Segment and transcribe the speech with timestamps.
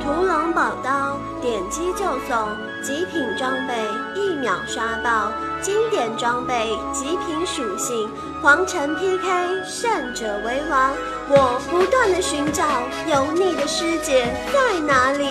[0.00, 2.48] 图龙宝刀，点击就送，
[2.82, 3.74] 极品装备
[4.14, 5.30] 一秒刷爆，
[5.60, 8.08] 经典装备极品属性，
[8.40, 10.92] 皇城 PK，胜者为王。
[11.28, 12.64] 我不断的寻找，
[13.06, 15.28] 有你的师姐在哪里？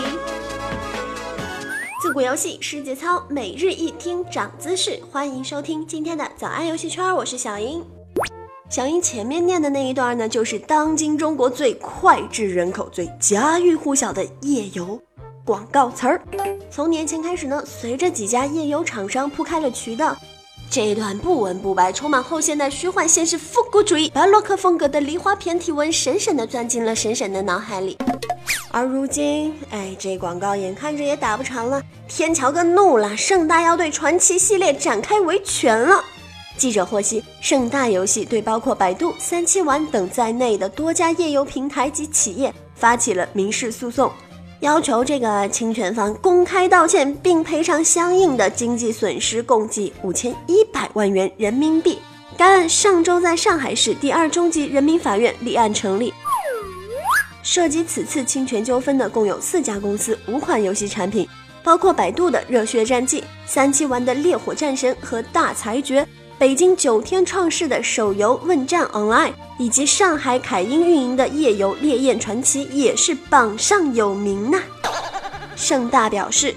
[2.00, 7.84] 自古游戏世节操，每日一听长姿势，欢迎收听今天的早安游戏圈，我是小英。
[8.72, 14.98] 小英前面念的那一段呢，就是当今中国最脍炙人口、最家喻户晓的夜游
[15.44, 16.22] 广告词儿。
[16.70, 20.16] 从年前开始呢，随着几家夜游厂商铺开了渠道，
[20.70, 27.98] 这一段不文不白、充满后现代虚幻现实复古主义巴洛克风格的梨花片体文，深深的钻进了婶婶的脑海里。
[28.72, 36.02] 而如今，哎，这广告眼看着也打不长了，天桥哥怒了，盛大要对传奇系列展开维权了。
[36.62, 44.12] 记者获悉，盛大游戏对包括百度、三七玩等在内的多家页游平台及企业发起了民事诉讼，
[44.60, 51.98] 要求这个侵权方公开道歉并赔偿相应的经济损失，共计五千一百万元人民币。
[52.38, 56.14] 该案上周在上海市第二中级人民法院立案成立。
[57.42, 61.28] 涉及此次侵权纠纷的共有四家公司五款游戏产品，
[61.64, 66.04] 包括百度的《热血战记》、三七玩的《烈火战神》和《大裁决》。
[66.42, 74.60] 北京九天创世的手游《问战 Online》，以及上海凯英运营的夜游《烈焰传奇》也是榜上有名呐。
[75.56, 76.56] 盛大表示，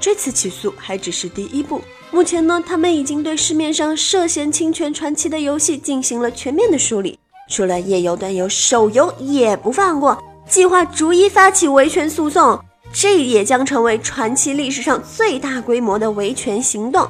[0.00, 7.16] 这次起诉还只是第一步，目前呢，他们已经对市面上涉嫌侵权传奇的游戏进行了全面的梳理，
[7.48, 12.58] 除了夜游端游，手游也不放过，计划逐一发起维权诉讼，
[12.92, 17.06] 这也将成为传奇历史上最大规模的维权行动。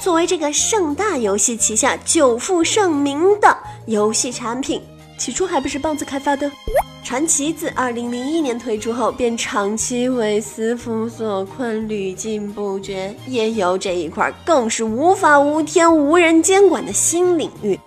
[0.00, 4.80] 作为这个盛大游戏旗下久负盛名的游戏产品，
[5.18, 6.50] 起初还不是棒子开发的。
[7.02, 13.12] 传奇自2001年推出后，便长期为私服所困，屡禁不绝。
[13.26, 17.78] 页游这一块更是无法无天、无人监管的新领域。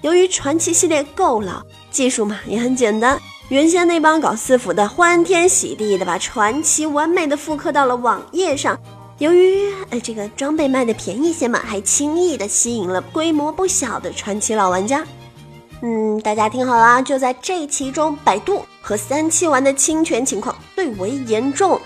[0.00, 8.78] 由于传奇系列够老，技术嘛也很简单，原先那帮搞私服的欢天喜地的把传奇完美的复刻到了网页上。
[9.24, 15.02] 由于呃这个装备卖的便宜些嘛，还轻易的吸引了规模不小的传奇老玩家。
[15.80, 21.80] 嗯，大家听好啦，就在这其中，百度和三七玩的侵权情况最为严重。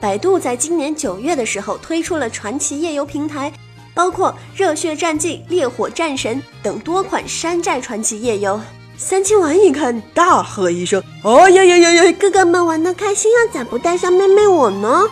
[0.00, 3.52] 百度在今年九月的时候推出了传奇夜游平台，
[3.94, 8.60] 包括《热血战记》《烈火战神》等多款山寨传奇夜游。
[8.98, 12.12] 三七玩一看，大喝一声：“哦呀呀呀呀！
[12.18, 15.04] 哥哥们玩的开心啊，咋不带上妹妹我呢？”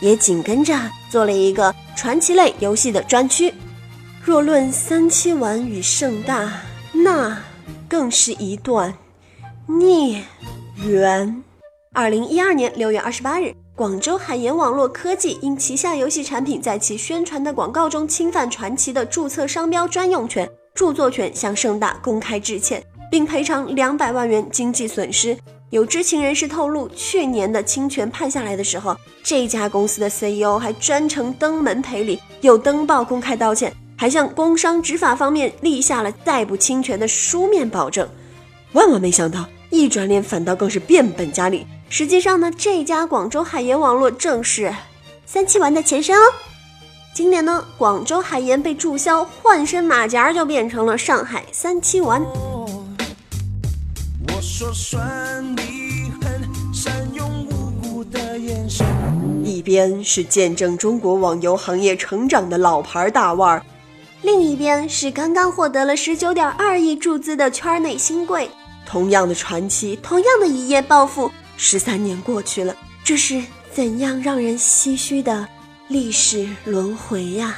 [0.00, 0.78] 也紧跟着
[1.08, 3.52] 做了一个传奇类游戏的专区。
[4.22, 6.52] 若论三七玩与盛大，
[6.92, 7.38] 那
[7.88, 8.94] 更是一段
[9.66, 10.22] 孽
[10.84, 11.42] 缘。
[11.92, 25.36] 二零一二年六月二十八日，广州海盐网络科技因旗下游戏产品在其宣传的广告中侵犯传奇的注册商标专用权、著作权，向盛大公开致歉，并赔偿两百万元经济损失。
[25.74, 38.08] 有知情人士透露，去年的侵权判下来的时候，这家公司的 CEO 还专程登门赔礼，又登报公开道歉，还向工商执法方面立下了再不侵权的书面保证。
[38.70, 41.66] 万万没想到，一转脸反倒更是变本加厉。
[41.88, 44.72] 实际上呢，这家广州海盐网络正是
[45.26, 46.22] 三七玩的前身哦。
[47.12, 52.24] 今年呢，广州海盐被注销，换身马甲就变成了上海三七玩。
[54.56, 58.86] 说算你狠，善用无辜的眼神
[59.44, 63.66] 一边是见证中国网游行业成长的老牌大腕儿，
[64.22, 68.48] 另一边是刚刚获得了十九点二亿注资的圈内新贵。
[68.86, 73.42] 同样的传奇，同样的一夜暴富，十三年过去了，这是
[73.72, 75.48] 怎样让人唏嘘的
[75.88, 77.56] 历史轮回呀！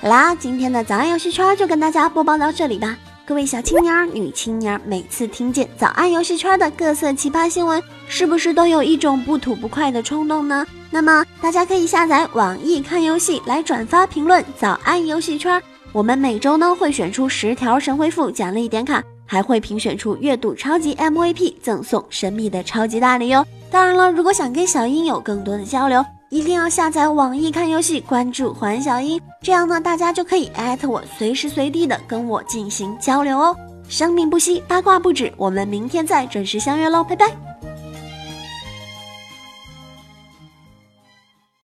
[0.00, 2.96] 好啦，今天的早安游戏圈就跟大家播报到这里吧。
[3.26, 10.64] 各位小青年儿、女青年儿，每次听见早安游戏圈的各色奇葩新闻，是不是都有一种不吐不快的冲动呢？
[10.92, 15.60] 那么大家可以下载网易看游戏来转发评论早安游戏圈。
[15.90, 23.44] 我们每周呢会选出十条神回复奖励点卡，还会评选出月度超级 MVP，赠送神秘的超级大礼哟。
[23.72, 33.56] 当然了，如果想跟小英有更多的交流，一定要下载网易看游戏，关注环小英，这样呢，大家就可以艾特我，随时随地的跟我进行交流哦。
[33.88, 37.45] 生命不息，八卦不止，我们明天再准时相约喽，拜拜。